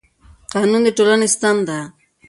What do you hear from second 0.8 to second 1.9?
د ټولنې ستن ده